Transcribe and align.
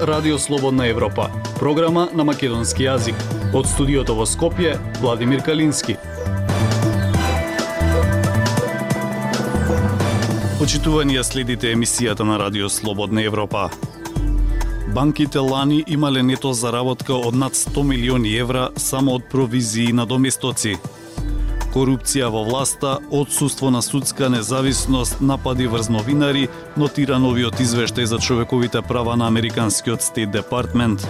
Радио 0.00 0.38
Слободна 0.38 0.86
Европа, 0.86 1.30
програма 1.58 2.08
на 2.12 2.24
македонски 2.24 2.84
јазик. 2.84 3.16
Од 3.56 3.64
студиото 3.64 4.12
во 4.14 4.26
Скопје, 4.28 4.74
Владимир 5.00 5.40
Калински. 5.40 5.96
Почитување 10.60 11.22
следите 11.24 11.72
емисијата 11.72 12.28
на 12.28 12.36
Радио 12.36 12.68
Слободна 12.68 13.24
Европа. 13.24 13.70
Банките 14.92 15.38
лани 15.38 15.84
имале 15.86 16.22
нето 16.22 16.52
заработка 16.52 17.14
од 17.14 17.34
над 17.34 17.56
100 17.56 17.82
милиони 17.82 18.36
евра 18.36 18.68
само 18.76 19.14
од 19.16 19.24
провизии 19.32 19.92
на 19.92 20.06
доместоци 20.06 20.76
корупција 21.76 22.30
во 22.32 22.40
власта, 22.46 22.96
одсуство 23.12 23.68
на 23.70 23.82
судска 23.82 24.30
независност, 24.32 25.20
напади 25.20 25.66
врз 25.68 25.90
новинари, 25.92 26.48
нотира 26.76 27.18
новиот 27.20 27.60
извештај 27.60 28.08
за 28.08 28.18
човековите 28.18 28.80
права 28.82 29.16
на 29.16 29.26
Американскиот 29.28 30.02
Стейт 30.02 30.30
Департмент. 30.32 31.04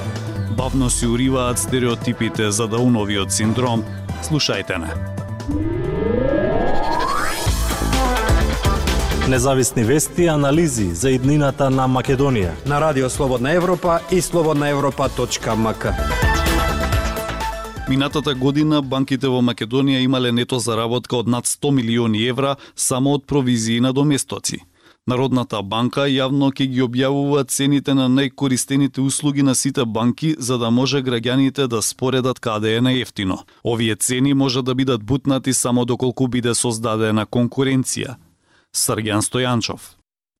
Бавно 0.57 0.91
си 0.91 1.07
уриваат 1.07 1.59
стереотипите 1.59 2.51
за 2.51 2.67
Дауновиот 2.67 3.33
синдром. 3.33 3.85
Слушајте 4.27 4.79
не. 4.83 4.91
Независни 9.29 9.85
вести 9.85 10.23
и 10.23 10.29
анализи 10.29 10.95
за 10.95 11.11
иднината 11.11 11.71
на 11.71 11.87
Македонија. 11.87 12.51
На 12.67 12.81
Радио 12.81 13.11
Слободна 13.11 13.53
Европа 13.53 14.01
и 14.11 14.21
слободнаевропа.мк. 14.23 15.87
Минатата 17.89 18.35
година 18.35 18.81
банките 18.83 19.29
во 19.31 19.39
Македонија 19.47 20.01
имале 20.03 20.33
нето 20.35 20.59
заработка 20.59 21.21
од 21.23 21.29
над 21.31 21.47
100 21.47 21.71
милиони 21.71 22.25
евра 22.27 22.57
само 22.75 23.13
од 23.15 23.27
провизии 23.31 23.81
на 23.81 23.93
доместоци. 23.93 24.59
Народната 25.07 25.61
банка 25.63 26.09
јавно 26.11 26.49
ќе 26.51 26.67
ги 26.67 26.83
објавува 26.83 27.45
цените 27.47 27.95
на 27.95 28.09
најкористените 28.11 28.99
услуги 29.01 29.43
на 29.43 29.55
сите 29.55 29.85
банки 29.85 30.35
за 30.39 30.59
да 30.59 30.71
може 30.71 31.03
граѓаните 31.03 31.69
да 31.69 31.83
споредат 31.83 32.41
каде 32.41 32.75
е 32.77 32.81
најефтино. 32.81 33.39
Овие 33.65 33.95
цени 33.97 34.35
може 34.35 34.63
да 34.63 34.75
бидат 34.75 35.05
бутнати 35.05 35.53
само 35.53 35.85
доколку 35.85 36.27
биде 36.27 36.55
создадена 36.55 37.27
конкуренција. 37.27 38.17
Срѓан 38.75 39.23
Стојанчов 39.23 39.95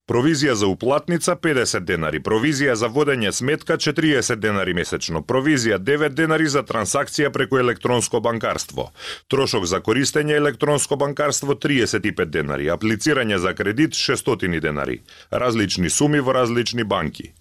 Провизија 0.07 0.53
за 0.55 0.69
уплатница 0.71 1.35
50 1.35 1.83
денари, 1.83 2.21
провизија 2.23 2.77
за 2.79 2.87
водење 2.87 3.33
сметка 3.35 3.75
40 3.75 4.39
денари 4.39 4.71
месечно, 4.79 5.19
провизија 5.27 5.81
9 5.83 6.13
денари 6.15 6.47
за 6.47 6.61
трансакција 6.63 7.33
преку 7.35 7.59
електронско 7.59 8.21
банкарство, 8.23 8.93
трошок 9.27 9.67
за 9.67 9.81
користење 9.83 10.37
електронско 10.39 10.95
банкарство 10.97 11.57
35 11.59 12.31
денари, 12.31 12.69
аплицирање 12.71 13.41
за 13.43 13.51
кредит 13.59 13.99
600 13.99 14.61
денари, 14.61 15.01
различни 15.33 15.91
суми 15.91 16.21
во 16.21 16.37
различни 16.39 16.85
банки. 16.85 17.33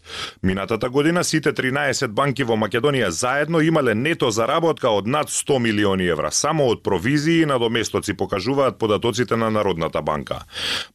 Минатата 0.42 0.90
година 0.90 1.24
сите 1.24 1.54
13 1.54 2.08
банки 2.08 2.44
во 2.44 2.58
Македонија 2.58 3.10
заедно 3.10 3.62
имале 3.62 3.94
нето 3.94 4.32
заработка 4.32 4.90
од 4.90 5.06
над 5.06 5.30
100 5.30 5.60
милиони 5.60 6.10
евра, 6.10 6.32
само 6.32 6.66
од 6.74 6.82
провизии 6.84 7.46
на 7.46 7.60
доместоци 7.60 8.18
покажуваат 8.18 8.80
податоците 8.80 9.38
на 9.38 9.52
Народната 9.52 10.02
банка. 10.02 10.42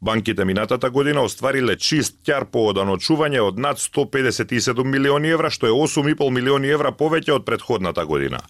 Банките 0.03 0.45
минатата 0.45 0.91
година 0.91 1.23
оствари 1.23 1.60
оствариле 1.61 1.77
чист 1.77 2.21
ќар 2.25 2.47
по 2.51 2.69
оданочување 2.71 3.41
од 3.41 3.59
над 3.59 3.79
157 3.79 4.85
милиони 4.85 5.31
евра, 5.31 5.51
што 5.51 5.67
е 5.67 5.71
8,5 5.71 6.31
милиони 6.31 6.69
евра 6.69 6.93
повеќе 6.93 7.33
од 7.37 7.45
предходната 7.45 8.05
година. 8.05 8.41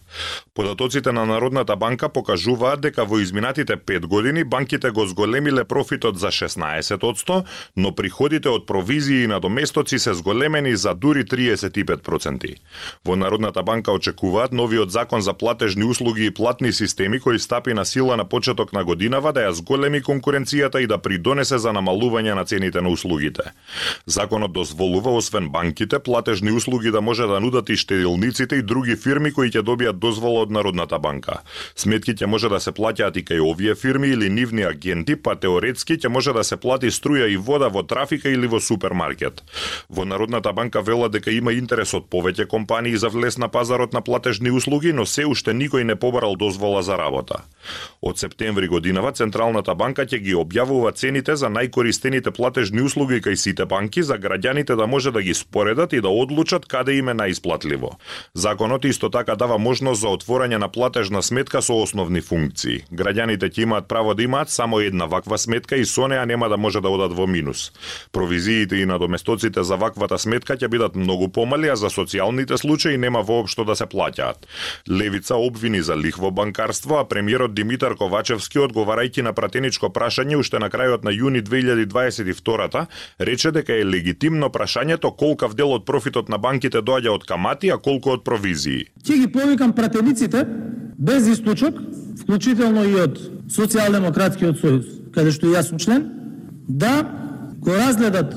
Податоците 0.55 1.12
на 1.12 1.25
Народната 1.27 1.77
банка 1.77 2.08
покажуваат 2.08 2.80
дека 2.80 3.05
во 3.05 3.19
изминатите 3.20 3.77
5 3.77 4.06
години 4.06 4.44
банките 4.44 4.91
го 4.91 5.06
зголемиле 5.06 5.64
профитот 5.64 6.19
за 6.19 6.28
16%, 6.28 7.44
но 7.77 7.94
приходите 7.94 8.48
од 8.48 8.67
провизии 8.67 9.27
на 9.27 9.40
доместоци 9.40 9.98
се 9.98 10.14
зголемени 10.14 10.77
за 10.77 10.95
дури 10.95 11.24
35%. 11.24 12.56
Во 13.05 13.17
Народната 13.17 13.62
банка 13.62 13.92
очекуваат 13.92 14.52
новиот 14.52 14.90
закон 14.90 15.20
за 15.20 15.33
платежни 15.35 15.85
услуги 15.85 16.27
и 16.27 16.30
платни 16.30 16.73
системи 16.73 17.20
кој 17.20 17.39
стапи 17.39 17.74
на 17.74 17.85
сила 17.85 18.17
на 18.17 18.24
почеток 18.24 18.73
на 18.73 18.85
годинава 18.85 19.33
да 19.33 19.48
ја 19.48 19.51
зголеми 19.51 20.02
конкуренцијата 20.02 20.79
и 20.80 20.86
да 20.86 20.98
придонесе 20.98 21.58
за 21.58 21.73
намалување 21.73 22.35
на 22.35 22.45
цените 22.45 22.80
на 22.80 22.89
услуги 22.89 22.99
услугите. 23.00 23.42
Законот 24.06 24.52
дозволува 24.52 25.14
освен 25.16 25.48
банките 25.48 25.98
платежни 25.98 26.52
услуги 26.52 26.90
да 26.90 27.00
може 27.00 27.27
да 27.27 27.40
нудат 27.40 27.68
и 27.68 27.77
штедилниците 27.77 28.56
и 28.56 28.62
други 28.62 28.96
фирми 28.96 29.33
кои 29.33 29.50
ќе 29.50 29.64
добијат 29.64 29.98
дозвола 29.98 30.44
од 30.44 30.50
Народната 30.52 30.98
банка. 30.98 31.40
Сметки 31.74 32.12
ќе 32.12 32.27
може 32.27 32.48
да 32.52 32.61
се 32.61 32.72
плаќаат 32.77 33.16
и 33.16 33.24
кај 33.24 33.40
овие 33.40 33.74
фирми 33.74 34.08
или 34.08 34.28
нивни 34.28 34.62
агенти, 34.68 35.16
па 35.16 35.36
теоретски 35.36 35.96
ќе 35.96 36.08
може 36.08 36.33
да 36.36 36.44
се 36.44 36.56
плати 36.56 36.92
струја 36.92 37.28
и 37.33 37.36
вода 37.36 37.68
во 37.68 37.83
трафика 37.83 38.28
или 38.28 38.46
во 38.46 38.61
супермаркет. 38.61 39.42
Во 39.88 40.05
Народната 40.05 40.52
банка 40.52 40.82
вела 40.82 41.08
дека 41.08 41.30
има 41.30 41.52
интерес 41.56 41.94
од 41.94 42.11
повеќе 42.12 42.46
компании 42.46 42.96
за 42.96 43.08
влез 43.08 43.38
на 43.38 43.48
пазарот 43.48 43.92
на 43.92 44.00
платежни 44.00 44.50
услуги, 44.50 44.92
но 44.92 45.06
се 45.06 45.24
уште 45.27 45.56
никој 45.56 45.84
не 45.84 45.96
побарал 45.96 46.36
дозвола 46.36 46.82
за 46.82 46.98
работа. 46.98 47.44
Од 48.02 48.18
септември 48.18 48.68
годинава 48.68 49.12
Централната 49.12 49.74
банка 49.74 50.05
ќе 50.05 50.18
ги 50.20 50.34
објавува 50.34 50.92
цените 50.92 51.36
за 51.36 51.48
најкористените 51.48 52.30
платежни 52.30 52.82
услуги 52.82 52.89
кај 52.96 53.34
сите 53.34 53.67
банки 53.67 54.02
за 54.02 54.18
граѓаните 54.18 54.77
да 54.77 54.86
може 54.86 55.11
да 55.11 55.23
ги 55.23 55.34
споредат 55.34 55.92
и 55.92 56.01
да 56.01 56.08
одлучат 56.08 56.67
каде 56.67 56.92
им 56.98 57.08
е 57.08 57.14
најисплатливо. 57.14 57.96
Законот 58.34 58.84
исто 58.84 59.11
така 59.11 59.36
дава 59.36 59.58
можност 59.58 60.01
за 60.01 60.08
отворање 60.08 60.56
на 60.56 60.68
платежна 60.68 61.23
сметка 61.23 61.62
со 61.62 61.74
основни 61.83 62.20
функции. 62.20 62.84
Граѓаните 62.92 63.50
ќе 63.50 63.62
имаат 63.62 63.89
право 63.89 64.14
да 64.14 64.23
имаат 64.23 64.50
само 64.50 64.80
една 64.80 65.06
ваква 65.06 65.39
сметка 65.39 65.77
и 65.77 65.84
со 65.84 66.08
неа 66.08 66.27
нема 66.27 66.48
да 66.48 66.56
може 66.56 66.80
да 66.80 66.89
одат 66.89 67.12
во 67.12 67.27
минус. 67.27 67.73
Провизиите 68.12 68.77
и 68.77 68.86
надоместоците 68.86 69.62
за 69.62 69.77
ваквата 69.77 70.18
сметка 70.18 70.56
ќе 70.56 70.68
бидат 70.68 70.96
многу 70.96 71.29
помали, 71.29 71.68
а 71.68 71.77
за 71.77 71.90
социјалните 71.90 72.56
случаи 72.56 72.98
нема 72.98 73.23
воопшто 73.23 73.64
да 73.64 73.77
се 73.77 73.84
плаќаат. 73.84 74.46
Левица 74.90 75.36
обвини 75.36 75.83
за 75.83 75.96
лихво 75.96 76.30
банкарство, 76.30 76.98
а 76.98 77.08
премиерот 77.08 77.55
Димитар 77.55 77.95
Ковачевски 77.95 78.58
одговарајќи 78.58 79.23
на 79.23 79.33
пратеничко 79.33 79.90
прашање 79.90 80.36
уште 80.36 80.58
на 80.58 80.70
крајот 80.70 81.05
на 81.05 81.11
јуни 81.11 81.42
2022 81.42 82.80
банката, 82.80 82.86
рече 83.18 83.51
дека 83.52 83.73
е 83.73 83.85
легитимно 83.85 84.51
прашањето 84.51 85.17
колкав 85.17 85.55
дел 85.55 85.73
од 85.73 85.85
профитот 85.85 86.29
на 86.29 86.39
банките 86.39 86.79
доаѓа 86.79 87.14
од 87.14 87.24
камати, 87.24 87.70
а 87.70 87.79
колку 87.79 88.11
од 88.11 88.24
провизии. 88.24 88.89
Ќе 89.05 89.18
ги 89.18 89.33
повикам 89.33 89.73
пратениците 89.73 90.46
без 90.98 91.27
источок, 91.29 91.74
вклучително 92.23 92.85
и 92.85 92.95
од 92.95 93.18
Социјалдемократскиот 93.51 94.61
сојуз, 94.61 95.13
каде 95.14 95.33
што 95.33 95.46
јас 95.46 95.70
сум 95.70 95.79
член, 95.79 96.11
да 96.68 97.02
го 97.58 97.74
разгледат 97.74 98.35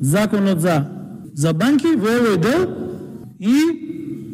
законот 0.00 0.60
за 0.60 0.86
за 1.34 1.52
банки 1.52 1.96
во 1.96 2.08
овој 2.08 2.36
дел 2.40 2.62
и 3.38 3.56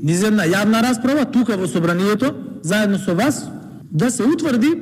низ 0.03 0.23
една 0.23 0.45
јавна 0.47 0.83
расправа 0.83 1.25
тука 1.25 1.57
во 1.57 1.67
собранието 1.67 2.35
заедно 2.63 2.99
со 2.99 3.15
вас 3.15 3.49
да 3.91 4.11
се 4.11 4.23
утврди 4.23 4.75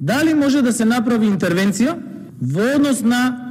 дали 0.00 0.34
може 0.34 0.62
да 0.62 0.72
се 0.72 0.84
направи 0.84 1.28
интервенција 1.28 1.98
во 2.40 2.74
однос 2.76 3.02
на 3.02 3.47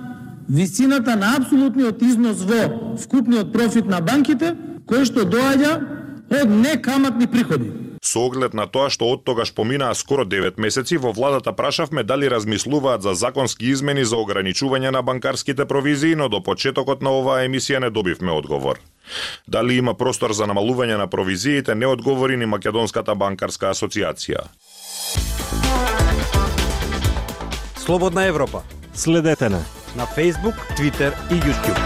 висината 0.50 1.16
на 1.16 1.35
апсолутниот 1.38 2.02
износ 2.02 2.44
во 2.44 2.96
вкупниот 2.97 3.52
профит 3.53 3.85
на 3.85 4.02
банките, 4.02 4.56
кој 4.88 5.06
што 5.06 5.28
доаѓа 5.28 5.74
од 6.31 6.50
некаматни 6.50 7.28
приходи. 7.28 7.72
Со 8.02 8.24
оглед 8.24 8.53
на 8.53 8.68
тоа 8.72 8.90
што 8.94 9.09
од 9.12 9.25
тогаш 9.28 9.52
поминаа 9.52 9.96
скоро 9.96 10.24
9 10.24 10.59
месеци, 10.62 10.97
во 10.97 11.12
владата 11.12 11.52
прашавме 11.52 12.03
дали 12.03 12.30
размислуваат 12.30 13.02
за 13.02 13.13
законски 13.13 13.68
измени 13.68 14.06
за 14.06 14.16
ограничување 14.16 14.91
на 14.91 15.02
банкарските 15.02 15.66
провизии, 15.66 16.16
но 16.16 16.30
до 16.30 16.40
почетокот 16.44 17.02
на 17.02 17.12
оваа 17.12 17.44
емисија 17.44 17.79
не 17.79 17.90
добивме 17.90 18.31
одговор. 18.31 18.79
Дали 19.47 19.78
има 19.78 19.94
простор 19.94 20.31
за 20.31 20.47
намалување 20.47 20.97
на 20.97 21.08
провизиите, 21.08 21.75
не 21.75 21.88
одговори 21.88 22.38
ни 22.38 22.46
Македонската 22.46 23.16
банкарска 23.16 23.72
асоциација. 23.72 24.47
Слободна 27.76 28.26
Европа. 28.26 28.64
Следете 28.93 29.50
на 29.50 29.64
на 29.97 30.05
Facebook, 30.05 30.55
Twitter 30.78 31.11
и 31.32 31.35
YouTube. 31.41 31.82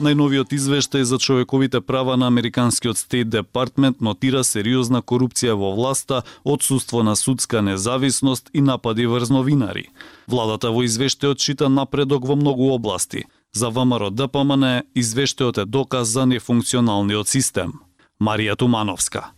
Најновиот 0.00 0.54
извештај 0.56 1.02
за 1.04 1.18
човековите 1.18 1.80
права 1.80 2.16
на 2.16 2.26
Американскиот 2.26 2.96
Стейт 2.98 3.28
Департмент 3.28 4.00
нотира 4.00 4.44
сериозна 4.44 5.02
корупција 5.02 5.52
во 5.52 5.74
власта, 5.74 6.22
одсуство 6.44 7.02
на 7.02 7.16
судска 7.16 7.60
независност 7.62 8.50
и 8.54 8.60
напади 8.60 9.06
врз 9.06 9.28
новинари. 9.30 9.90
Владата 10.28 10.70
во 10.70 10.86
извештајот 10.86 11.36
чита 11.36 11.68
напредок 11.68 12.24
во 12.24 12.36
многу 12.36 12.70
области. 12.70 13.26
За 13.52 13.68
ВМРО 13.68 14.10
ДПМН 14.10 14.86
извештајот 14.94 15.62
е 15.62 15.66
доказ 15.66 16.08
за 16.08 16.24
нефункционалниот 16.26 17.28
систем. 17.28 17.82
Марија 18.22 18.56
Тумановска 18.56 19.32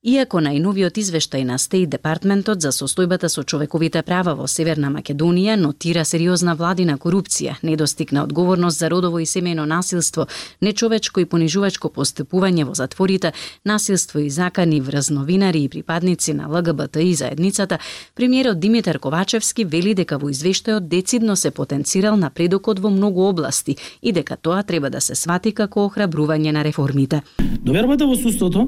Иако 0.00 0.40
најновиот 0.40 0.96
извештај 0.96 1.42
на 1.44 1.58
Стейт 1.60 1.90
Департментот 1.92 2.62
за 2.64 2.70
состојбата 2.72 3.28
со 3.28 3.42
човековите 3.44 4.00
права 4.00 4.32
во 4.32 4.46
Северна 4.48 4.88
Македонија 4.88 5.58
нотира 5.60 6.06
сериозна 6.08 6.54
владина 6.56 6.94
корупција, 6.96 7.58
недостиг 7.62 8.14
на 8.16 8.22
одговорност 8.24 8.78
за 8.78 8.88
родово 8.88 9.20
и 9.20 9.26
семејно 9.28 9.66
насилство, 9.68 10.24
нечовечко 10.62 11.20
и 11.20 11.26
понижувачко 11.26 11.90
постапување 11.92 12.64
во 12.64 12.72
затворите, 12.74 13.34
насилство 13.66 14.22
и 14.24 14.30
закани 14.30 14.80
врз 14.80 15.10
новинари 15.10 15.64
и 15.64 15.68
припадници 15.68 16.32
на 16.32 16.48
ЛГБТИ 16.48 17.14
заедницата, 17.14 17.78
премиерот 18.14 18.58
Димитар 18.58 18.98
Ковачевски 18.98 19.64
вели 19.66 19.92
дека 19.94 20.16
во 20.16 20.32
извештајот 20.32 20.88
децидно 20.88 21.36
се 21.36 21.50
потенцирал 21.50 22.16
напредокот 22.16 22.80
во 22.80 22.88
многу 22.88 23.28
области 23.28 23.76
и 24.00 24.12
дека 24.12 24.40
тоа 24.40 24.62
треба 24.62 24.88
да 24.88 25.00
се 25.00 25.14
свати 25.14 25.52
како 25.52 25.84
охрабрување 25.84 26.56
на 26.56 26.64
реформите. 26.64 27.20
Довербата 27.60 28.06
во 28.06 28.16
судството 28.16 28.64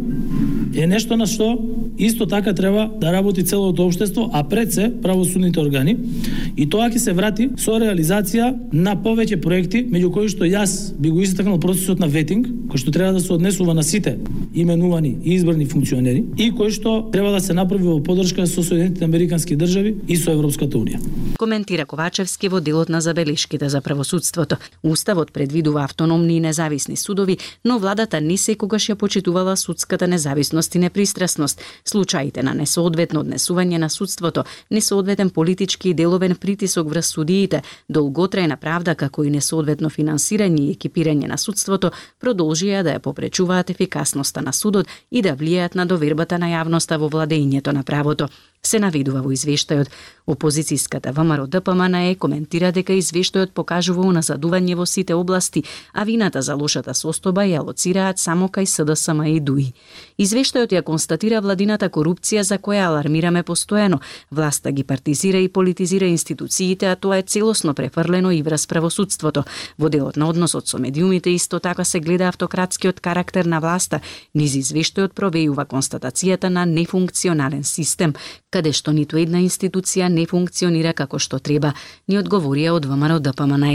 е 0.77 0.87
нешто 0.87 1.22
на 1.23 1.27
што 1.31 1.55
исто 1.99 2.27
така 2.27 2.55
треба 2.55 2.91
да 3.01 3.13
работи 3.13 3.45
целото 3.45 3.87
општество, 3.87 4.31
а 4.33 4.43
пред 4.45 4.73
се 4.73 4.93
правосудните 5.03 5.61
органи. 5.61 5.97
И 6.57 6.67
тоа 6.67 6.91
ќе 6.91 6.99
се 6.99 7.15
врати 7.15 7.49
со 7.63 7.79
реализација 7.79 8.51
на 8.73 8.97
повеќе 8.99 9.39
проекти, 9.43 9.85
меѓу 9.87 10.11
кои 10.15 10.31
што 10.33 10.49
јас 10.49 10.93
би 10.99 11.13
го 11.15 11.23
истакнал 11.23 11.61
процесот 11.63 12.03
на 12.03 12.09
ветинг, 12.11 12.49
кој 12.73 12.83
што 12.83 12.95
треба 12.95 13.15
да 13.15 13.21
се 13.23 13.33
однесува 13.33 13.75
на 13.75 13.83
сите 13.87 14.17
именувани 14.55 15.17
и 15.23 15.37
избрани 15.37 15.67
функционери 15.67 16.25
и 16.37 16.51
кој 16.51 16.75
што 16.75 16.97
треба 17.13 17.31
да 17.31 17.41
се 17.41 17.55
направи 17.55 17.87
во 17.87 18.01
поддршка 18.03 18.47
со 18.47 18.63
Соединетите 18.63 19.05
Американски 19.05 19.57
држави 19.57 19.95
и 20.09 20.17
со 20.17 20.35
Европската 20.35 20.79
унија. 20.79 20.99
Коментира 21.39 21.87
Ковачевски 21.87 22.49
во 22.49 22.61
делот 22.61 22.89
на 22.89 23.01
забелешките 23.01 23.69
за 23.69 23.81
правосудството. 23.81 24.57
Уставот 24.83 25.33
предвидува 25.33 25.85
автономни 25.85 26.37
и 26.37 26.41
независни 26.41 26.97
судови, 26.97 27.39
но 27.65 27.79
владата 27.79 28.21
не 28.21 28.37
секогаш 28.37 28.91
ја 28.91 28.95
почитувала 28.95 29.57
судската 29.57 30.09
независност 30.09 30.75
и 30.75 30.79
непристрасност. 30.79 31.12
Случаите 31.85 32.43
на 32.43 32.55
несоодветно 32.55 33.23
однесување 33.23 33.79
на 33.79 33.89
судството, 33.91 34.45
несоодветен 34.71 35.31
политички 35.31 35.91
и 35.91 35.95
деловен 35.95 36.37
притисок 36.37 36.89
врз 36.89 37.13
судиите, 37.15 37.63
долготрајна 37.91 38.57
правда 38.57 38.95
како 38.95 39.25
и 39.25 39.31
несоодветно 39.31 39.91
финансирање 39.91 40.67
и 40.67 40.77
екипирање 40.77 41.29
на 41.29 41.39
судството 41.39 41.93
продолжија 42.21 42.83
да 42.83 42.97
ја 42.97 43.03
попречуваат 43.03 43.71
ефикасноста 43.71 44.43
на 44.43 44.53
судот 44.53 44.87
и 45.11 45.23
да 45.23 45.37
влијаат 45.37 45.75
на 45.75 45.87
довербата 45.87 46.39
на 46.39 46.53
јавноста 46.53 46.99
во 46.99 47.09
владењето 47.09 47.73
на 47.73 47.83
правото 47.83 48.29
се 48.63 48.79
наведува 48.79 49.21
во 49.23 49.33
извештајот. 49.35 49.91
Опозицијската 50.31 51.11
ВМРО 51.11 51.49
ДПМН 51.51 51.97
е 52.13 52.15
коментира 52.15 52.71
дека 52.71 52.95
извештајот 52.95 53.51
покажува 53.59 54.05
уназадување 54.07 54.77
во 54.79 54.85
сите 54.87 55.17
области, 55.19 55.65
а 55.93 56.05
вината 56.07 56.43
за 56.47 56.55
лошата 56.55 56.95
состојба 56.95 57.43
ја 57.51 57.65
лоцираат 57.67 58.23
само 58.23 58.47
кај 58.47 58.69
СДСМ 58.71 59.25
и 59.27 59.41
ДУИ. 59.41 59.73
Извештајот 60.23 60.77
ја 60.77 60.83
констатира 60.87 61.41
владината 61.43 61.89
корупција 61.91 62.45
за 62.47 62.61
која 62.63 62.87
алармираме 62.87 63.43
постојано. 63.43 63.99
Власта 64.31 64.71
ги 64.71 64.85
партизира 64.85 65.43
и 65.43 65.49
политизира 65.49 66.07
институциите, 66.07 66.87
а 66.87 66.95
тоа 66.95 67.19
е 67.19 67.23
целосно 67.23 67.75
префрлено 67.75 68.31
и 68.31 68.43
врз 68.43 68.67
правосудството. 68.67 69.43
Во 69.79 69.89
делот 69.89 70.17
на 70.17 70.29
односот 70.29 70.69
со 70.69 70.79
медиумите 70.79 71.35
исто 71.35 71.59
така 71.59 71.85
се 71.85 71.99
гледа 71.99 72.29
автократскиот 72.29 73.01
карактер 73.01 73.45
на 73.45 73.59
власта. 73.59 74.01
Низ 74.35 74.55
извештајот 74.55 75.19
провејува 75.19 75.67
констатацијата 75.67 76.49
на 76.49 76.65
нефункционален 76.65 77.65
систем, 77.65 78.15
каде 78.53 78.73
што 78.77 78.93
ниту 78.93 79.17
една 79.17 79.41
институција 79.41 80.11
не 80.13 80.27
функционира 80.29 80.93
како 80.93 81.19
што 81.19 81.39
треба, 81.41 81.73
ни 82.09 82.19
одговорија 82.21 82.75
од 82.77 82.87
ВМРО 82.91 83.19
ДПМНЕ. 83.25 83.73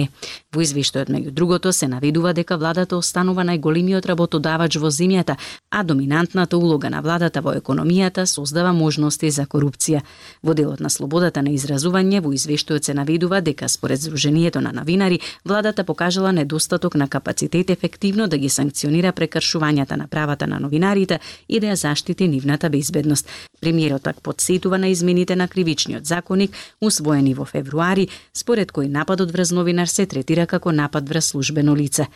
Во 0.53 0.61
извештајот 0.61 1.09
меѓу 1.13 1.33
другото 1.33 1.71
се 1.73 1.89
наведува 1.89 2.33
дека 2.37 2.57
владата 2.61 2.97
останува 2.97 3.45
најголемиот 3.49 4.05
работодавач 4.05 4.77
во 4.77 4.91
земјата, 4.93 5.37
а 5.71 5.83
доминантната 5.83 6.57
улога 6.57 6.91
на 6.93 7.01
владата 7.01 7.41
во 7.41 7.55
економијата 7.57 8.25
создава 8.25 8.73
можности 8.73 9.31
за 9.31 9.47
корупција. 9.49 10.03
Во 10.43 10.53
делот 10.53 10.79
на 10.79 10.89
слободата 10.93 11.41
на 11.41 11.55
изразување 11.57 12.21
во 12.21 12.33
извештајот 12.37 12.85
се 12.85 12.93
наведува 12.93 13.41
дека 13.41 13.69
според 13.69 13.99
Сдруженијето 13.99 14.61
на 14.61 14.71
новинари, 14.71 15.19
владата 15.45 15.83
покажала 15.83 16.31
недостаток 16.31 16.95
на 16.95 17.07
капацитет 17.07 17.69
ефективно 17.69 18.27
да 18.27 18.37
ги 18.37 18.49
санкционира 18.49 19.13
прекршувањата 19.13 19.97
на 19.97 20.07
правата 20.07 20.47
на 20.47 20.59
новинарите 20.59 21.19
и 21.49 21.59
да 21.59 21.73
ја 21.73 21.75
заштити 21.75 22.27
нивната 22.27 22.69
безбедност. 22.69 23.29
Премиерот 23.61 24.03
так 24.03 24.21
подсетува 24.21 24.66
посветува 24.67 24.77
на 24.77 24.87
измените 24.87 25.35
на 25.35 25.47
кривичниот 25.47 26.05
законник, 26.05 26.51
усвоени 26.81 27.33
во 27.33 27.45
февруари, 27.45 28.09
според 28.33 28.71
кој 28.71 28.89
нападот 28.91 29.31
врз 29.31 29.51
новинар 29.51 29.87
се 29.87 30.05
третира 30.05 30.45
како 30.45 30.71
напад 30.71 31.07
врз 31.07 31.31
службено 31.31 31.75
лице. 31.75 32.07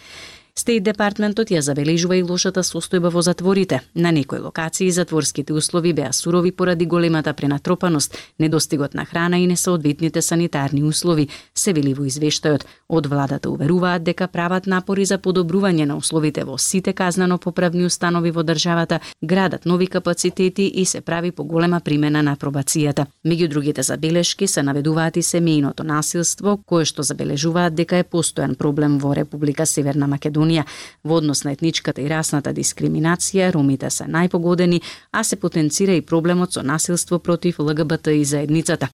Стейт 0.51 0.83
департментот 0.83 1.47
ја 1.47 1.61
забележува 1.63 2.17
и 2.19 2.23
лошата 2.27 2.59
состојба 2.59 3.09
во 3.13 3.21
затворите. 3.23 3.79
На 3.95 4.11
некои 4.11 4.39
локации 4.43 4.91
затворските 4.91 5.53
услови 5.53 5.93
беа 5.93 6.11
сурови 6.11 6.51
поради 6.51 6.85
големата 6.85 7.33
пренатропаност, 7.33 8.17
недостигот 8.39 8.93
на 8.93 9.05
храна 9.05 9.39
и 9.39 9.47
несоодветните 9.47 10.21
санитарни 10.21 10.83
услови, 10.83 11.29
се 11.55 11.73
вели 11.73 11.93
во 11.93 12.03
извештајот. 12.03 12.65
Од 12.89 13.07
владата 13.07 13.49
уверуваат 13.49 14.03
дека 14.03 14.27
прават 14.27 14.67
напори 14.67 15.05
за 15.05 15.17
подобрување 15.17 15.85
на 15.85 15.95
условите 15.95 16.43
во 16.43 16.57
сите 16.57 16.93
казнано 16.93 17.37
поправни 17.37 17.85
установи 17.85 18.31
во 18.31 18.43
државата, 18.43 18.99
градат 19.23 19.65
нови 19.65 19.87
капацитети 19.87 20.67
и 20.67 20.85
се 20.85 21.01
прави 21.01 21.31
поголема 21.31 21.79
примена 21.79 22.21
на 22.21 22.35
пробацијата. 22.35 23.05
Меѓу 23.25 23.47
другите 23.47 23.83
забелешки 23.83 24.47
се 24.47 24.63
наведуваат 24.63 25.17
и 25.17 25.23
семејното 25.23 25.83
насилство, 25.83 26.57
кое 26.65 26.85
што 26.85 27.03
забележуваат 27.03 27.73
дека 27.73 28.03
е 28.03 28.03
постојан 28.03 28.57
проблем 28.57 28.99
во 28.99 29.15
Република 29.15 29.65
Северна 29.65 30.11
Македонија 30.11 30.40
Македонија. 30.41 30.65
Во 31.03 31.17
однос 31.17 31.43
на 31.43 31.51
етничката 31.51 32.01
и 32.01 32.09
расната 32.09 32.53
дискриминација, 32.53 33.53
ромите 33.53 33.89
се 33.89 34.05
најпогодени, 34.05 34.81
а 35.11 35.23
се 35.23 35.35
потенцира 35.35 35.93
и 35.93 36.01
проблемот 36.01 36.53
со 36.53 36.63
насилство 36.63 37.19
против 37.19 37.59
ЛГБТ 37.59 38.07
и 38.07 38.25
заедницата. 38.25 38.89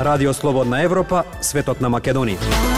Радио 0.00 0.34
Слободна 0.34 0.82
Европа, 0.82 1.24
светот 1.40 1.80
на 1.80 1.88
Македонија. 1.88 2.72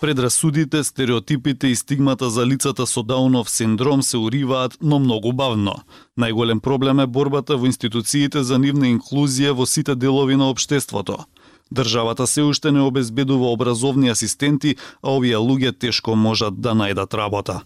Предрасудите, 0.00 0.84
стереотипите 0.84 1.66
и 1.68 1.76
стигмата 1.76 2.30
за 2.30 2.46
лицата 2.46 2.86
со 2.86 3.02
Даунов 3.02 3.50
синдром 3.50 4.02
се 4.02 4.16
уриваат, 4.16 4.78
но 4.82 4.98
многу 4.98 5.32
бавно. 5.32 5.74
Најголем 6.18 6.60
проблем 6.60 7.00
е 7.00 7.06
борбата 7.06 7.56
во 7.56 7.66
институциите 7.66 8.42
за 8.42 8.58
нивна 8.58 8.86
инклузија 8.86 9.50
во 9.58 9.66
сите 9.66 9.94
делови 9.94 10.36
на 10.36 10.50
обштеството. 10.50 11.26
Државата 11.74 12.26
се 12.26 12.42
уште 12.42 12.72
не 12.72 12.80
обезбедува 12.80 13.50
образовни 13.52 14.08
асистенти, 14.08 14.76
а 15.02 15.12
овие 15.16 15.36
луѓе 15.36 15.72
тешко 15.78 16.16
можат 16.16 16.60
да 16.60 16.72
најдат 16.72 17.14
работа. 17.14 17.62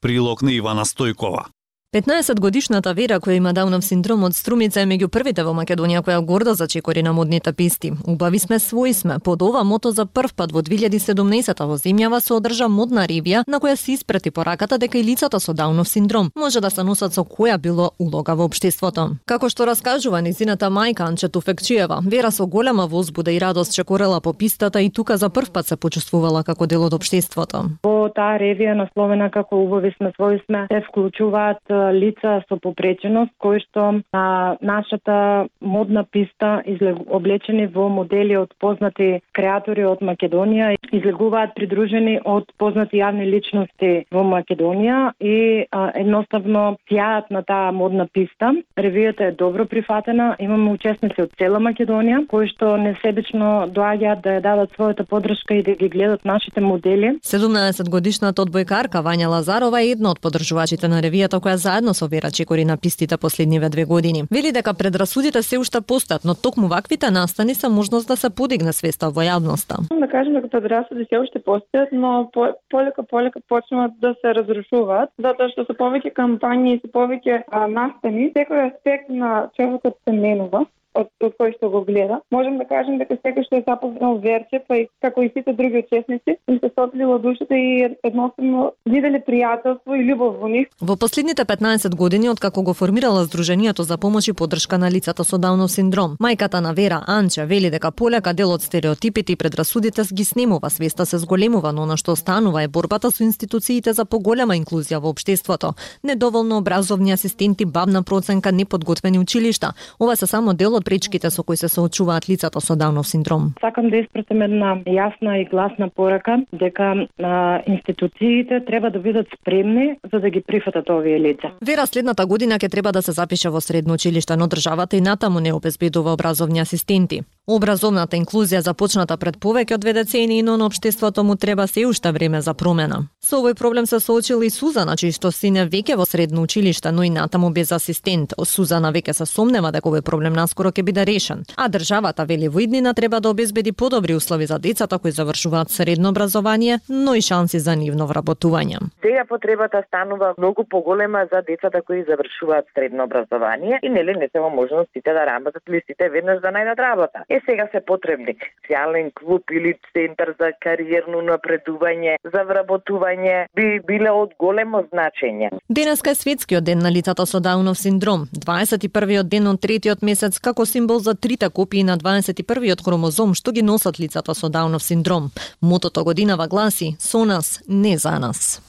Прилог 0.00 0.42
на 0.42 0.52
Ивана 0.52 0.84
Стојкова. 0.84 1.48
15 1.94 2.40
годишната 2.40 2.92
Вера 2.92 3.16
која 3.16 3.38
има 3.38 3.52
Даунов 3.56 3.84
синдром 3.84 4.24
од 4.26 4.34
Струмица 4.36 4.82
е 4.82 4.86
меѓу 4.86 5.06
првите 5.08 5.40
во 5.40 5.54
Македонија 5.56 6.02
која 6.04 6.20
горда 6.20 6.52
зачекори 6.54 7.00
на 7.02 7.14
модните 7.16 7.52
писти. 7.52 7.92
Убави 8.06 8.38
сме, 8.38 8.58
свои 8.58 8.92
сме. 8.92 9.14
Под 9.24 9.42
ова 9.42 9.62
мото 9.64 9.90
за 9.90 10.04
прв 10.04 10.34
пат 10.36 10.52
во 10.52 10.60
2017 10.60 11.64
во 11.64 11.78
земјава 11.80 12.20
се 12.20 12.34
одржа 12.34 12.68
модна 12.68 13.06
ревија 13.08 13.44
на 13.48 13.56
која 13.56 13.76
се 13.76 13.92
испрати 13.92 14.30
пораката 14.30 14.78
дека 14.78 14.98
и 14.98 15.04
лицата 15.04 15.40
со 15.40 15.54
Даунов 15.54 15.88
синдром 15.88 16.28
може 16.36 16.60
да 16.60 16.70
се 16.70 16.84
носат 16.84 17.14
со 17.14 17.24
која 17.24 17.56
било 17.56 17.90
улога 17.98 18.34
во 18.34 18.44
општеството. 18.44 19.16
Како 19.24 19.48
што 19.48 19.64
раскажува 19.64 20.20
низината 20.20 20.68
мајка 20.68 21.08
Анче 21.08 21.28
Туфекчиева, 21.28 22.02
Вера 22.04 22.30
со 22.30 22.46
голема 22.46 22.86
возбуда 22.86 23.32
и 23.32 23.40
радост 23.40 23.72
чекорела 23.72 24.20
по 24.20 24.34
пистата 24.34 24.82
и 24.82 24.90
тука 24.92 25.16
за 25.16 25.30
прв 25.30 25.50
пат 25.52 25.66
се 25.66 25.76
почувствувала 25.76 26.44
како 26.44 26.66
дел 26.66 26.84
од 26.84 26.92
општеството. 26.92 27.64
Во 27.82 28.12
таа 28.12 28.36
ревија 28.36 28.76
насловена 28.76 29.30
како 29.30 29.56
убави 29.56 29.94
сме 29.96 30.12
свои 30.12 30.36
сме 30.44 30.66
се 30.68 30.84
вклучуваат 30.90 31.77
лица 31.92 32.42
со 32.48 32.56
попреченост 32.56 33.32
кои 33.38 33.60
што 33.60 34.00
на 34.12 34.56
нашата 34.62 35.46
модна 35.60 36.04
писта 36.04 36.62
облечени 37.06 37.66
во 37.66 37.88
модели 37.88 38.36
од 38.36 38.54
познати 38.60 39.20
креатори 39.32 39.84
од 39.84 40.02
Македонија 40.02 40.74
излегуваат 40.92 41.54
придружени 41.54 42.18
од 42.24 42.50
познати 42.58 43.00
јавни 43.00 43.26
личности 43.28 44.04
во 44.14 44.24
Македонија 44.24 45.12
и 45.20 45.64
а, 45.70 45.90
едноставно 45.94 46.78
сјаат 46.90 47.30
на 47.30 47.42
таа 47.42 47.72
модна 47.72 48.06
писта. 48.06 48.52
Ревијата 48.76 49.28
е 49.28 49.36
добро 49.36 49.66
прифатена, 49.66 50.34
имаме 50.38 50.72
учесници 50.72 51.22
од 51.22 51.34
цела 51.38 51.60
Македонија 51.62 52.24
кои 52.30 52.48
што 52.52 52.76
несебично 52.80 53.68
доаѓаат 53.74 54.22
да 54.24 54.36
ја 54.38 54.44
дадат 54.48 54.74
својата 54.76 55.06
поддршка 55.08 55.58
и 55.58 55.62
да 55.62 55.74
ги 55.78 55.88
гледат 55.88 56.24
нашите 56.24 56.60
модели. 56.60 57.14
17 57.22 57.90
годишната 57.90 58.42
одбојкарка 58.42 59.02
Вања 59.04 59.28
Лазарова 59.34 59.80
е 59.82 59.92
една 59.92 60.12
од 60.14 60.20
поддржувачите 60.24 60.88
на 60.88 61.02
ревијата 61.04 61.40
која 61.42 61.56
заедно 61.68 61.92
со 61.94 62.06
Вера 62.08 62.30
Чекори 62.30 62.64
на 62.64 62.76
пистите 62.76 63.16
последниве 63.16 63.68
две 63.68 63.84
години. 63.84 64.24
Вели 64.30 64.52
дека 64.52 64.72
предрасудите 64.74 65.42
се 65.42 65.58
уште 65.58 65.80
постојат, 65.90 66.24
но 66.24 66.34
токму 66.34 66.68
ваквите 66.68 67.10
настани 67.10 67.54
се 67.54 67.68
можност 67.68 68.08
да 68.08 68.16
се 68.16 68.30
подигне 68.30 68.72
свеста 68.72 69.10
во 69.16 69.22
јавноста. 69.30 69.76
Да 69.92 70.08
кажем 70.08 70.32
дека 70.38 70.48
предрасуди 70.48 71.04
се 71.10 71.20
уште 71.20 71.38
постојат, 71.44 71.92
но 71.92 72.30
по, 72.32 72.48
полека 72.70 73.02
полека 73.02 73.40
почнуваат 73.48 73.92
да 74.00 74.14
се 74.20 74.34
разрушуваат, 74.38 75.10
затоа 75.18 75.52
што 75.52 75.66
се 75.68 75.76
повеќе 75.82 76.14
кампањи 76.20 76.76
и 76.76 76.80
се 76.80 76.88
повеќе 76.96 77.42
настани, 77.68 78.32
секој 78.36 78.64
аспект 78.70 79.12
на 79.12 79.50
човекот 79.56 80.00
се 80.04 80.12
менува 80.24 80.64
од, 80.94 81.08
од 81.22 81.34
кој 81.38 81.54
што 81.56 81.70
го 81.70 81.82
гледа. 81.84 82.20
Можем 82.30 82.58
да 82.58 82.64
кажем 82.64 82.98
дека 82.98 83.18
секој 83.20 83.44
што 83.46 83.60
е 83.60 83.64
запознал 83.66 84.18
Верче, 84.18 84.62
па 84.66 84.78
и 84.78 84.88
како 85.02 85.22
и 85.22 85.30
сите 85.34 85.52
други 85.52 85.84
учесници, 85.84 86.36
им 86.48 86.58
се 86.58 86.70
сотлило 86.74 87.18
душата 87.18 87.54
и 87.54 87.96
едноставно 88.04 88.72
виделе 88.86 89.22
пријателство 89.26 89.96
и 89.96 90.06
љубов 90.08 90.38
во 90.40 90.48
нив. 90.48 90.68
Во 90.80 90.96
последните 90.96 91.44
15 91.44 91.94
години 91.94 92.28
од 92.28 92.40
како 92.40 92.62
го 92.62 92.74
формирала 92.74 93.26
Сдруженијето 93.26 93.82
за 93.82 93.98
помош 93.98 94.28
и 94.28 94.32
поддршка 94.32 94.78
на 94.78 94.90
лицата 94.90 95.24
со 95.24 95.38
Даунов 95.38 95.70
синдром, 95.70 96.16
мајката 96.20 96.60
на 96.60 96.72
Вера 96.72 97.02
Анча 97.06 97.44
вели 97.44 97.70
дека 97.70 97.90
полека 97.90 98.32
дел 98.32 98.52
од 98.52 98.62
стереотипите 98.62 99.32
и 99.32 99.36
предрасудите 99.36 100.02
ги 100.12 100.24
снемува, 100.24 100.70
свеста 100.70 101.06
се 101.06 101.18
зголемува, 101.18 101.72
но 101.72 101.86
на 101.86 101.96
што 101.96 102.16
станува 102.16 102.62
е 102.62 102.68
борбата 102.68 103.10
со 103.10 103.24
институциите 103.24 103.92
за 103.92 104.04
поголема 104.04 104.56
инклузија 104.56 105.00
во 105.02 105.10
општеството. 105.10 105.74
Недоволно 106.02 106.58
образовни 106.58 107.12
асистенти, 107.12 107.64
бавна 107.64 108.02
проценка, 108.02 108.52
неподготвени 108.52 109.18
училишта. 109.18 109.72
Ова 110.00 110.16
се 110.16 110.26
само 110.26 110.54
дел 110.54 110.77
од 110.78 110.84
пречките 110.84 111.30
со 111.30 111.42
кои 111.42 111.56
се 111.56 111.68
соочуваат 111.68 112.28
лицата 112.28 112.60
со 112.60 112.76
Даунов 112.76 113.08
синдром. 113.08 113.52
Сакам 113.60 113.90
да 113.90 114.02
испратам 114.02 114.42
една 114.42 114.76
јасна 114.86 115.40
и 115.42 115.44
гласна 115.44 115.88
порака 115.88 116.38
дека 116.52 117.06
а, 117.22 117.62
институциите 117.66 118.64
треба 118.66 118.90
да 118.90 118.98
бидат 118.98 119.26
спремни 119.40 119.96
за 120.12 120.20
да 120.20 120.30
ги 120.30 120.40
прифатат 120.40 120.90
овие 120.90 121.20
лица. 121.20 121.50
Вера 121.62 121.86
следната 121.86 122.26
година 122.26 122.58
ќе 122.58 122.70
треба 122.70 122.92
да 122.92 123.02
се 123.02 123.12
запише 123.12 123.50
во 123.50 123.60
средно 123.60 123.94
училиште, 123.94 124.36
но 124.36 124.48
државата 124.48 124.96
и 124.96 125.00
натаму 125.00 125.40
не 125.40 125.52
обезбедува 125.52 126.12
образовни 126.12 126.60
асистенти. 126.60 127.22
Образовната 127.48 128.16
инклузија 128.16 128.58
започната 128.60 129.16
пред 129.16 129.38
повеќе 129.40 129.78
од 129.78 129.80
две 129.80 129.94
децении, 129.96 130.42
но 130.44 130.58
на 130.60 130.66
општеството 130.66 131.22
му 131.24 131.36
треба 131.36 131.64
се 131.66 131.86
уште 131.86 132.10
време 132.12 132.42
за 132.44 132.52
промена. 132.54 133.06
Со 133.24 133.38
овој 133.40 133.54
проблем 133.56 133.86
се 133.88 134.00
соочила 134.04 134.44
и 134.44 134.50
Сузана, 134.52 134.96
чиј 135.00 135.14
што 135.16 135.30
сине 135.32 135.64
веќе 135.64 135.96
во 135.96 136.04
средно 136.04 136.42
училиште, 136.44 136.92
но 136.92 137.02
и 137.02 137.10
натаму 137.10 137.48
без 137.50 137.72
асистент. 137.72 138.34
Сузана 138.44 138.90
веќе 138.92 139.14
се 139.16 139.24
сомнева 139.24 139.70
дека 139.72 139.88
овој 139.88 140.04
проблем 140.04 140.36
наскоро 140.36 140.74
ќе 140.76 140.84
биде 140.84 141.06
решен. 141.08 141.46
А 141.56 141.70
државата 141.72 142.26
вели 142.28 142.48
во 142.48 142.60
иднина 142.60 142.92
треба 142.92 143.20
да 143.20 143.30
обезбеди 143.30 143.72
подобри 143.72 144.14
услови 144.14 144.44
за 144.46 144.58
децата 144.58 144.98
кои 144.98 145.10
завршуваат 145.10 145.70
средно 145.70 146.10
образование, 146.10 146.80
но 146.88 147.14
и 147.14 147.22
шанси 147.22 147.58
за 147.58 147.76
нивно 147.76 148.06
вработување. 148.12 148.92
Сега 149.00 149.24
потребата 149.24 149.82
станува 149.88 150.34
многу 150.38 150.64
поголема 150.68 151.24
за 151.32 151.40
децата 151.48 151.80
кои 151.82 152.04
завршуваат 152.04 152.66
средно 152.74 153.04
образование 153.04 153.80
и 153.82 153.88
нели 153.88 154.12
не 154.20 154.28
се 154.28 154.38
во 154.38 154.50
можност 154.50 154.92
сите 154.92 155.12
да 155.12 155.26
работат 155.26 155.62
или 155.68 155.80
сите 155.86 156.08
веднаш 156.08 156.40
да 156.40 156.52
најдат 156.52 156.76
работа. 156.76 157.24
Е 157.28 157.37
сега 157.46 157.68
се 157.72 157.80
потребни 157.80 158.34
социјален 158.38 159.10
клуб 159.14 159.50
или 159.50 159.74
центар 159.92 160.34
за 160.38 160.52
кариерно 160.60 161.20
напредување, 161.22 162.16
за 162.24 162.44
вработување 162.44 163.46
би 163.54 163.80
биле 163.86 164.10
од 164.10 164.34
големо 164.38 164.84
значење. 164.92 165.50
Денеска 165.68 166.10
е 166.10 166.14
светскиот 166.14 166.64
ден 166.64 166.78
на 166.78 166.90
лицата 166.90 167.26
со 167.26 167.40
Даунов 167.40 167.78
синдром. 167.78 168.28
21 168.32 169.22
ден 169.22 169.46
од 169.46 169.60
третиот 169.60 170.02
месец 170.02 170.38
како 170.38 170.66
символ 170.66 171.00
за 171.00 171.14
трите 171.14 171.50
копии 171.50 171.82
на 171.82 171.98
21-иот 171.98 172.84
хромозом 172.84 173.34
што 173.34 173.52
ги 173.52 173.62
носат 173.62 173.98
лицата 173.98 174.34
со 174.34 174.48
Даунов 174.48 174.82
синдром. 174.82 175.30
Мотото 175.60 176.04
годинава 176.04 176.48
гласи 176.48 176.96
«Со 176.98 177.24
нас, 177.24 177.60
не 177.68 177.96
за 177.98 178.18
нас». 178.18 178.62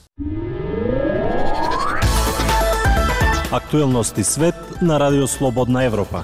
Актуелности 3.52 4.22
свет 4.24 4.54
на 4.82 5.00
Радио 5.00 5.26
Слободна 5.26 5.84
Европа. 5.84 6.22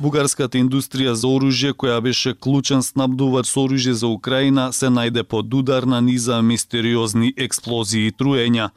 Бугарската 0.00 0.56
индустрија 0.56 1.12
за 1.12 1.28
оружје, 1.28 1.74
која 1.76 1.98
беше 2.00 2.30
клучен 2.32 2.80
снабдувач 2.80 3.50
со 3.50 3.66
оружје 3.66 3.92
за 3.92 4.08
Украина, 4.08 4.70
се 4.72 4.88
најде 4.88 5.26
под 5.28 5.52
удар 5.54 5.84
на 5.84 6.00
низа 6.00 6.40
мистериозни 6.40 7.34
експлозии 7.36 8.06
и 8.08 8.14
труења. 8.22 8.70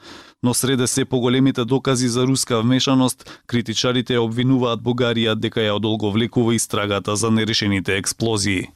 Но 0.44 0.54
среде 0.54 0.88
се 0.88 1.06
поголемите 1.06 1.64
докази 1.64 2.12
за 2.12 2.28
руска 2.28 2.62
вмешаност, 2.62 3.24
критичарите 3.48 4.20
обвинуваат 4.20 4.84
Бугарија 4.84 5.40
дека 5.40 5.64
ја 5.64 5.80
одолговлекува 5.80 6.60
истрагата 6.60 7.16
за 7.16 7.32
нерешените 7.32 7.96
експлозии. 7.98 8.68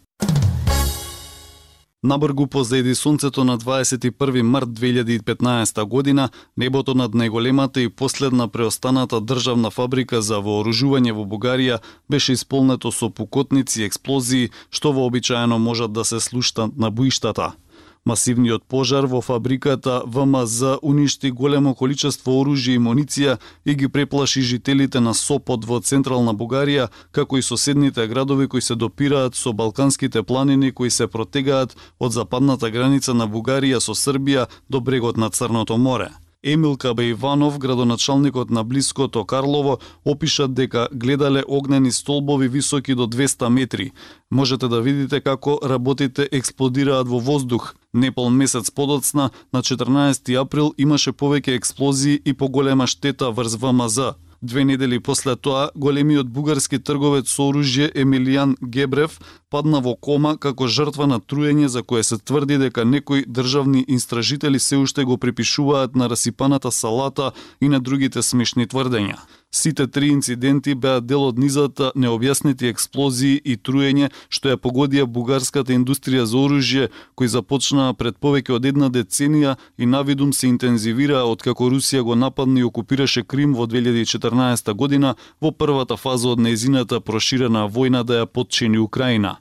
Набргу 2.08 2.48
позади 2.48 2.96
сонцето 2.96 3.44
на 3.44 3.58
21 3.58 4.42
март 4.42 4.68
2015 4.68 5.84
година, 5.84 6.30
небото 6.58 6.94
над 6.96 7.12
најголемата 7.12 7.84
и 7.84 7.90
последна 7.90 8.48
преостаната 8.48 9.20
државна 9.20 9.68
фабрика 9.76 10.22
за 10.22 10.40
вооружување 10.40 11.12
во 11.12 11.28
Бугарија 11.28 11.82
беше 12.08 12.38
исполнето 12.40 12.94
со 12.96 13.10
пукотници 13.12 13.82
и 13.82 13.86
експлозии, 13.92 14.52
што 14.72 14.96
вообичаено 14.96 15.60
можат 15.60 15.92
да 15.92 16.06
се 16.06 16.24
слуштат 16.24 16.78
на 16.78 16.92
буиштата. 16.92 17.52
Масивниот 18.08 18.64
пожар 18.64 19.06
во 19.06 19.20
фабриката 19.20 20.02
ВМЗ 20.06 20.78
уништи 20.82 21.32
големо 21.32 21.74
количество 21.76 22.32
оружје 22.40 22.78
и 22.78 22.80
муниција 22.80 23.34
и 23.66 23.76
ги 23.76 23.90
преплаши 23.92 24.42
жителите 24.42 25.02
на 25.04 25.14
Сопот 25.14 25.66
во 25.68 25.82
централна 25.84 26.32
Бугарија, 26.32 26.88
како 27.12 27.38
и 27.38 27.44
соседните 27.44 28.08
градови 28.08 28.48
кои 28.48 28.62
се 28.62 28.76
допираат 28.76 29.36
со 29.36 29.52
Балканските 29.52 30.24
планини 30.24 30.72
кои 30.72 30.90
се 30.90 31.08
протегаат 31.08 31.76
од 32.00 32.16
западната 32.16 32.72
граница 32.72 33.14
на 33.14 33.28
Бугарија 33.28 33.84
со 33.84 33.92
Србија 33.92 34.48
до 34.70 34.80
брегот 34.80 35.18
на 35.18 35.30
Црното 35.30 35.78
море. 35.78 36.10
Емил 36.48 36.78
Кабеиванов, 36.78 37.60
градоначалникот 37.60 38.50
на 38.50 38.64
блиското 38.64 39.26
Карлово, 39.26 39.78
опиша 40.06 40.48
дека 40.48 40.88
гледале 40.94 41.44
огнени 41.48 41.92
столбови 41.92 42.48
високи 42.48 42.96
до 42.96 43.08
200 43.08 43.50
метри. 43.50 43.92
Можете 44.32 44.68
да 44.68 44.82
видите 44.82 45.22
како 45.22 45.60
работите 45.64 46.30
експлодираат 46.32 47.08
во 47.08 47.20
воздух. 47.20 47.76
Непол 47.94 48.30
месец 48.30 48.72
подоцна, 48.72 49.30
на 49.54 49.62
14 49.62 50.36
април, 50.42 50.74
имаше 50.78 51.12
повеќе 51.12 51.56
експлозии 51.56 52.22
и 52.26 52.34
поголема 52.34 52.88
штета 52.88 53.32
врз 53.32 53.56
ВМЗ. 53.56 54.00
Две 54.42 54.66
недели 54.66 55.00
после 55.00 55.36
тоа, 55.36 55.72
големиот 55.76 56.28
бугарски 56.30 56.78
трговец 56.78 57.32
со 57.34 57.48
оружје 57.50 57.88
Емилијан 57.90 58.54
Гебрев 58.62 59.18
падна 59.50 59.80
во 59.82 59.96
кома 59.96 60.36
како 60.38 60.68
жртва 60.70 61.08
на 61.10 61.18
труење 61.18 61.66
за 61.74 61.82
кое 61.82 62.04
се 62.04 62.20
тврди 62.22 62.60
дека 62.62 62.86
некои 62.86 63.26
државни 63.26 63.82
истражители 63.88 64.60
се 64.60 64.78
уште 64.78 65.04
го 65.10 65.18
припишуваат 65.18 65.96
на 65.96 66.10
расипаната 66.10 66.72
салата 66.72 67.32
и 67.62 67.70
на 67.70 67.80
другите 67.80 68.22
смешни 68.22 68.68
тврдења. 68.68 69.18
Сите 69.52 69.88
три 69.88 70.08
инциденти 70.12 70.76
беа 70.76 71.00
дел 71.00 71.22
од 71.24 71.38
низата 71.40 71.94
необјаснети 71.96 72.68
експлозии 72.68 73.40
и 73.40 73.56
труење 73.56 74.10
што 74.28 74.52
ја 74.52 74.58
погодија 74.60 75.06
бугарската 75.08 75.72
индустрија 75.72 76.26
за 76.28 76.38
оружје, 76.42 76.90
кои 77.16 77.32
започнаа 77.32 77.94
пред 77.94 78.20
повеќе 78.20 78.58
од 78.58 78.68
една 78.68 78.90
деценија 78.92 79.56
и 79.78 79.88
навидум 79.88 80.34
се 80.34 80.50
интензивираа 80.52 81.24
откако 81.32 81.70
Русија 81.72 82.04
го 82.04 82.16
нападна 82.16 82.60
и 82.60 82.68
окупираше 82.68 83.24
Крим 83.24 83.56
во 83.56 83.68
2014 83.72 84.74
година 84.74 85.16
во 85.42 85.52
првата 85.52 85.96
фаза 85.96 86.36
од 86.36 86.44
неизината 86.44 87.00
проширена 87.00 87.70
војна 87.72 88.04
да 88.04 88.20
ја 88.20 88.26
подчини 88.26 88.78
Украина. 88.78 89.38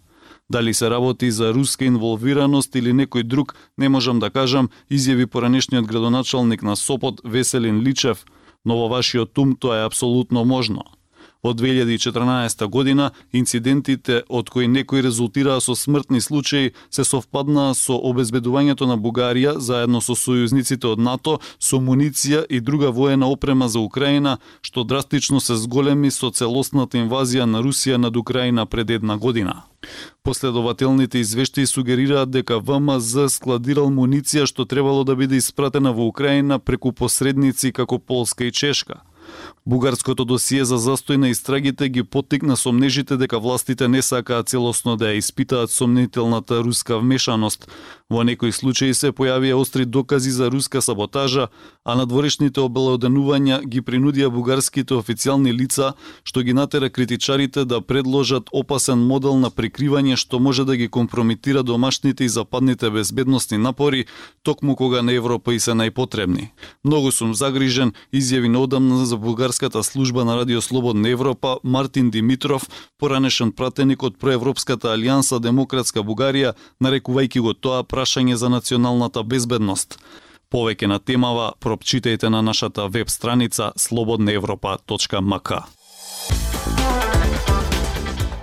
Дали 0.49 0.75
се 0.75 0.91
работи 0.91 1.31
за 1.31 1.51
руска 1.53 1.85
инволвираност 1.85 2.77
или 2.77 2.93
некој 2.95 3.25
друг, 3.25 3.57
не 3.77 3.89
можам 3.89 4.21
да 4.23 4.31
кажам, 4.31 4.71
изјави 4.89 5.27
поранешниот 5.27 5.87
градоначалник 5.87 6.63
на 6.63 6.77
Сопот 6.77 7.21
Веселин 7.25 7.83
Личев– 7.83 8.25
но 8.67 8.77
во 8.83 8.91
вашиот 8.91 9.39
ум 9.39 9.55
тоа 9.57 9.81
е 9.81 9.87
апсолутно 9.87 10.43
можно. 10.45 10.83
Во 11.43 11.53
2014 11.53 12.67
година 12.67 13.11
инцидентите 13.33 14.23
од 14.29 14.51
кои 14.51 14.67
некои 14.69 15.03
резултираа 15.03 15.61
со 15.61 15.77
смртни 15.77 16.21
случаи 16.21 16.73
се 16.91 17.05
совпаднаа 17.05 17.75
со 17.75 17.95
обезбедувањето 17.95 18.87
на 18.87 18.97
Бугарија 18.97 19.59
заедно 19.59 20.01
со 20.01 20.17
сојузниците 20.17 20.87
од 20.87 20.99
НАТО 20.99 21.39
со 21.61 21.77
муниција 21.77 22.45
и 22.49 22.61
друга 22.61 22.91
воена 22.91 23.29
опрема 23.29 23.69
за 23.69 23.79
Украина, 23.81 24.39
што 24.63 24.85
драстично 24.85 25.41
се 25.41 25.57
зголеми 25.57 26.11
со 26.11 26.31
целосната 26.31 26.99
инвазија 26.99 27.45
на 27.45 27.63
Русија 27.63 27.97
над 27.97 28.17
Украина 28.17 28.67
пред 28.67 28.91
една 28.91 29.17
година. 29.17 29.63
Последователните 30.23 31.19
извештаи 31.19 31.67
сугерираат 31.67 32.31
дека 32.31 32.59
ВМЗ 32.59 33.29
складирал 33.31 33.91
муниција 33.91 34.47
што 34.47 34.65
требало 34.65 35.05
да 35.05 35.15
биде 35.15 35.37
испратена 35.37 35.93
во 35.93 36.09
Украина 36.09 36.59
преку 36.59 36.93
посредници 36.93 37.73
како 37.73 37.99
Полска 37.99 38.45
и 38.45 38.53
Чешка. 38.53 39.03
Бугарското 39.67 40.25
досие 40.25 40.65
за 40.65 40.79
застој 40.79 41.17
на 41.17 41.29
истрагите 41.29 41.89
ги 41.89 42.03
поттикна 42.03 42.57
сомнежите 42.57 43.17
дека 43.17 43.39
властите 43.39 43.89
не 43.89 44.03
сакаат 44.03 44.49
целосно 44.49 44.97
да 44.97 45.11
ја 45.11 45.19
испитаат 45.19 45.71
сомнителната 45.71 46.63
руска 46.63 46.99
вмешаност. 46.99 47.67
Во 48.11 48.23
некои 48.23 48.53
случаи 48.53 48.95
се 48.95 49.11
појавија 49.11 49.59
остри 49.59 49.85
докази 49.85 50.31
за 50.31 50.47
руска 50.51 50.83
саботажа, 50.83 51.49
а 51.85 51.97
надворешните 51.99 52.63
обелоденувања 52.63 53.59
ги 53.67 53.83
принудија 53.83 54.31
бугарските 54.31 54.95
официјални 54.95 55.51
лица, 55.51 55.95
што 56.23 56.43
ги 56.47 56.55
натера 56.55 56.91
критичарите 56.91 57.65
да 57.65 57.81
предложат 57.81 58.47
опасен 58.53 59.03
модел 59.03 59.35
на 59.39 59.51
прикривање 59.51 60.15
што 60.17 60.39
може 60.39 60.65
да 60.65 60.77
ги 60.77 60.89
компромитира 60.89 61.63
домашните 61.63 62.25
и 62.25 62.29
западните 62.29 62.91
безбедностни 62.91 63.59
напори, 63.59 64.07
токму 64.43 64.77
кога 64.77 65.03
на 65.03 65.13
Европа 65.13 65.55
и 65.55 65.59
се 65.59 65.75
најпотребни. 65.75 66.51
Многу 66.85 67.11
сум 67.11 67.35
загрижен, 67.35 67.93
изјави 68.15 68.47
наодамна 68.47 69.03
за 69.07 69.17
бугарската 69.37 69.85
служба 69.85 70.25
на 70.25 70.37
Радио 70.37 70.61
Слободна 70.63 71.09
Европа 71.09 71.59
Мартин 71.65 72.11
Димитров, 72.11 72.69
поранешен 72.99 73.53
пратеник 73.53 74.03
од 74.03 74.17
Проевропската 74.17 74.95
алијанса 74.97 75.37
Демократска 75.45 76.01
Бугарија, 76.01 76.55
нарекувајќи 76.81 77.43
го 77.45 77.53
тоа 77.53 77.83
прашање 77.85 78.35
за 78.41 78.49
националната 78.49 79.21
безбедност. 79.23 79.99
Повеќе 80.49 80.89
на 80.89 80.99
темава 80.99 81.53
пропчитајте 81.61 82.33
на 82.33 82.41
нашата 82.41 82.89
веб 82.89 83.13
страница 83.13 83.73
slobodnaevropa.mk. 83.77 85.61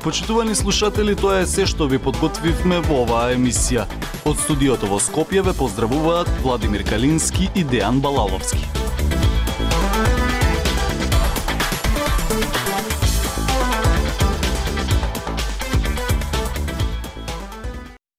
Почитувани 0.04 0.56
слушатели, 0.56 1.16
тоа 1.16 1.42
е 1.42 1.50
се 1.50 1.66
што 1.66 1.90
ви 1.90 1.98
подготвивме 1.98 2.84
во 2.86 3.02
оваа 3.08 3.34
емисија. 3.34 3.90
Од 4.30 4.38
студиото 4.46 4.94
во 4.94 5.02
Скопје 5.02 5.42
ве 5.42 5.58
поздравуваат 5.58 6.30
Владимир 6.46 6.86
Калински 6.86 7.50
и 7.56 7.66
Дејан 7.66 7.98
Балаловски. 7.98 8.93